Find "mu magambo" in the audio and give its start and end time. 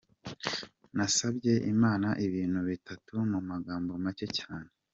3.31-3.91